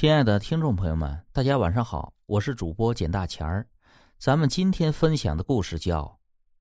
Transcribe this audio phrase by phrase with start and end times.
[0.00, 3.66] 亲爱的听众朋友们，大家晚上好，我是主播简大钱儿。
[4.16, 6.04] 咱们今天分享的故事叫《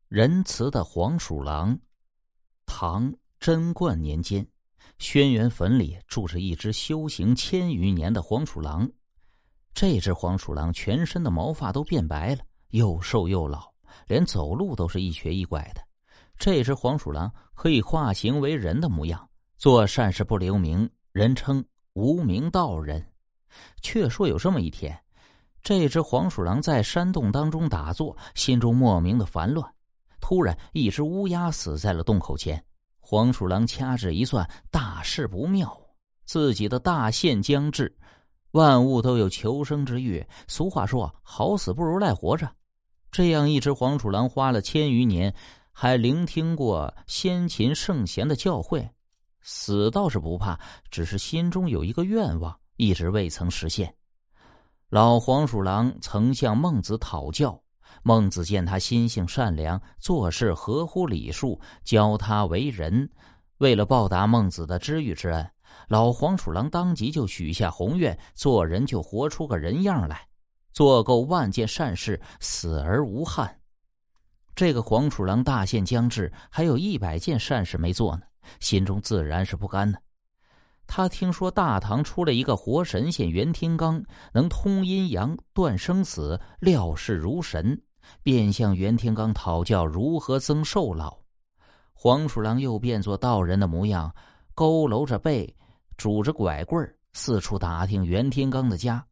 [0.07, 1.75] 仁慈的黄鼠狼》。
[2.65, 4.43] 唐贞观年间，
[4.97, 8.89] 轩辕坟里住着一只修行千余年的黄鼠狼。
[9.71, 13.71] 这只黄鼠狼全身的毛发都变白了，又瘦又老，
[14.07, 15.81] 连走路都是一瘸一拐的。
[16.39, 23.07] 这只黄鼠狼可以化形为人的模样，做善事不留名，人称无名道人。
[23.81, 24.97] 却说有这么一天，
[25.63, 29.69] 这只黄鼠狼在山洞当中打坐，心中莫名的烦乱。
[30.19, 32.63] 突然，一只乌鸦死在了洞口前。
[32.99, 35.77] 黄鼠狼掐指一算，大事不妙，
[36.25, 37.95] 自己的大限将至。
[38.51, 42.49] 万物都有求生之欲，俗话说“好死不如赖活着”。
[43.11, 45.33] 这样一只黄鼠狼，花了千余年，
[45.71, 48.89] 还聆听过先秦圣贤的教诲，
[49.41, 52.59] 死倒是不怕，只是心中有一个愿望。
[52.77, 53.93] 一直未曾实现。
[54.89, 57.61] 老黄鼠狼曾向孟子讨教，
[58.03, 63.09] 孟子见他心性善良，做事合乎礼数，教他为人。
[63.57, 65.51] 为了报答孟子的知遇之恩，
[65.89, 70.25] 老黄鼠狼当即就许下宏愿：做人就活出个人样来，
[70.71, 73.59] 做够万件善事，死而无憾。
[74.55, 78.21] 这个黄鼠狼大限将至，还有一百件善事没做呢，
[78.59, 79.99] 心中自然是不甘的。
[80.87, 84.01] 他听说大唐出了一个活神仙袁天罡，
[84.33, 87.79] 能通阴阳、断生死、料事如神，
[88.23, 91.17] 便向袁天罡讨教如何增寿老。
[91.93, 94.09] 黄鼠狼又变作道人的模样，
[94.55, 95.53] 佝偻着背，
[95.97, 99.05] 拄着拐棍四处打听袁天罡的家。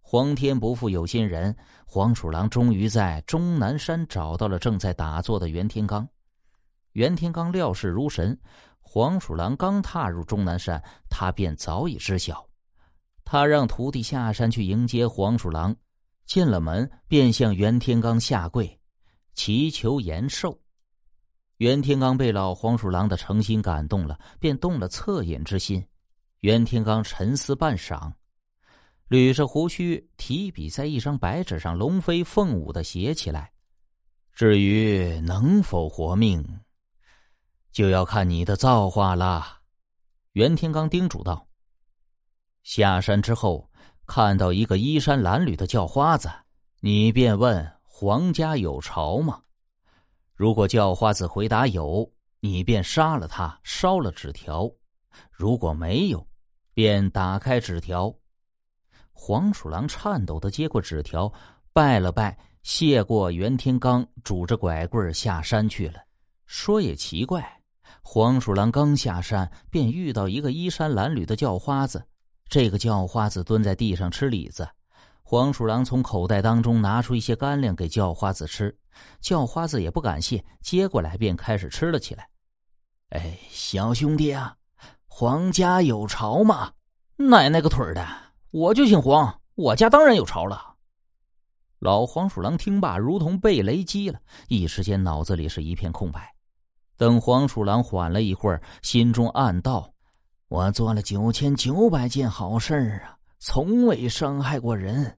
[0.00, 1.54] 皇天不负有心人，
[1.86, 6.06] 黄鼠狼终于在终南山找到了正在打坐的袁天罡。
[6.92, 8.38] 袁天罡料事如神。
[8.82, 12.44] 黄鼠狼刚踏入终南山，他便早已知晓。
[13.24, 15.76] 他让徒弟下山去迎接黄鼠狼，
[16.26, 18.80] 进了门便向袁天罡下跪，
[19.34, 20.60] 祈求延寿。
[21.58, 25.86] 袁天罡被老黄鼠狼的诚心感动了，便动了恻隐之心。
[26.40, 28.12] 袁天罡沉思半晌，
[29.08, 33.52] 捋着胡须，提笔在一张白纸上龙飞凤舞的写起来
[34.34, 36.44] ：“至于能否活命。”
[37.72, 39.60] 就要看你的造化了，
[40.32, 41.46] 袁天罡叮嘱道。
[42.62, 43.70] 下山之后，
[44.06, 46.28] 看到一个衣衫褴褛的叫花子，
[46.80, 49.42] 你便问皇家有巢吗？
[50.34, 52.10] 如果叫花子回答有，
[52.40, 54.66] 你便杀了他，烧了纸条；
[55.30, 56.26] 如果没有，
[56.74, 58.12] 便打开纸条。
[59.12, 61.32] 黄鼠狼颤抖的接过纸条，
[61.72, 66.00] 拜了拜，谢过袁天罡，拄着拐棍下山去了。
[66.46, 67.59] 说也奇怪。
[68.02, 72.04] 黄鼠狼刚下山，便遇到一个衣衫褴褛的叫花子。
[72.48, 74.68] 这个叫花子蹲在地上吃李子。
[75.22, 78.76] 黄鼠狼从口袋当中拿出一些干粮给叫花子吃，
[79.20, 82.28] 叫花子也不感谢，接过来便开始吃了起来。
[83.10, 84.56] 哎，小兄弟啊，
[85.06, 86.72] 黄家有巢吗？
[87.16, 88.04] 奶奶个腿的，
[88.50, 90.74] 我就姓黄，我家当然有巢了。
[91.78, 94.18] 老黄鼠狼听罢，如同被雷击了，
[94.48, 96.34] 一时间脑子里是一片空白。
[97.00, 99.90] 等黄鼠狼缓了一会儿，心中暗道
[100.48, 105.16] ：“我做了九千九百件好事啊，从未伤害过人。”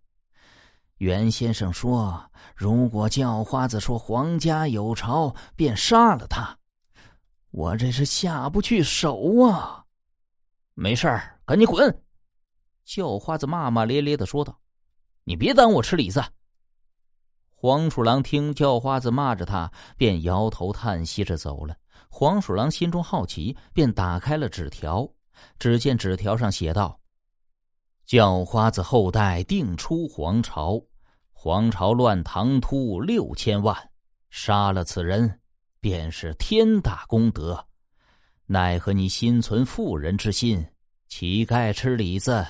[0.98, 6.56] 袁先生说：“如果叫花子说皇家有巢，便杀了他。”
[7.50, 9.82] 我这是下不去手啊！
[10.74, 11.92] 没事儿，赶紧滚！”
[12.86, 14.56] 叫花子骂骂咧咧的说道
[15.26, 16.22] ：“你别耽误我吃李子。”
[17.62, 21.76] 黄鼠狼听叫花子骂着他，便摇头叹息着走了。
[22.08, 25.08] 黄鼠狼心中好奇，便打开了纸条。
[25.60, 26.98] 只见纸条上写道
[28.04, 30.82] ：“叫花子后代定出皇朝，
[31.32, 33.76] 皇朝乱唐突六千万，
[34.28, 35.38] 杀了此人，
[35.80, 37.64] 便是天大功德。
[38.44, 40.66] 奈何你心存妇人之心，
[41.06, 42.44] 乞丐吃李子，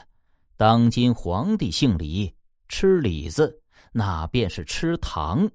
[0.56, 2.34] 当今皇帝姓李，
[2.66, 3.54] 吃李子。”
[3.92, 5.48] 那便是吃糖。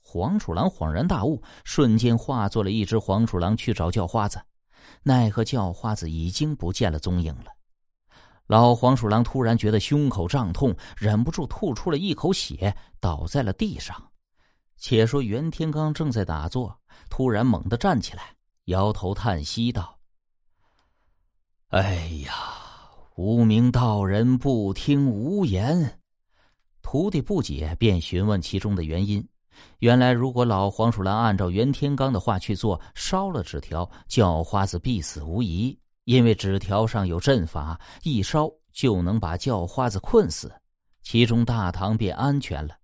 [0.00, 4.40] 黄鼠狼恍然大悟，瞬间化作了一只黄鼠狼去找叫花子，
[5.02, 7.46] 奈何叫花子已经不见了踪影了。
[8.46, 14.00] 老黄鼠狼突然觉得胸口胀痛，忍不住吐出了一口血，倒在了地上。
[14.76, 16.78] 且说袁天罡正在打坐，
[17.10, 18.36] 突然猛地站起来，
[18.66, 19.98] 摇头叹息道
[21.70, 22.32] ：“哎呀，
[23.16, 25.98] 无名道人不听无言。”
[26.88, 29.28] 徒弟不解，便询问其中的原因。
[29.80, 35.76] 原来，如果老黄鼠狼按照袁天罡的话去做，烧了纸条，叫花子必死无疑。
[36.04, 40.54] 因为纸条上有阵法，一烧就能把叫花子困死，
[41.02, 42.76] 其中大唐便安全了。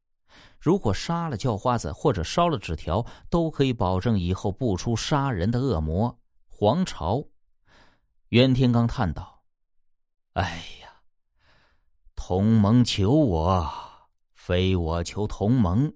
[0.58, 6.19] 如果杀了叫花子，或者烧了纸条，都可以保证以后不出杀人的恶魔。
[6.48, 7.25] 黄巢，
[8.31, 9.43] 袁天罡叹道
[10.34, 10.43] ：“哎
[10.82, 10.88] 呀，
[12.16, 13.72] 同盟求我，
[14.44, 15.94] 非我求同盟。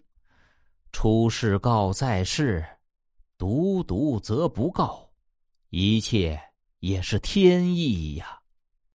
[0.93, 2.65] 出事告在世，
[3.37, 5.11] 独独则不告，
[5.71, 6.41] 一切
[6.79, 8.39] 也是天意呀。”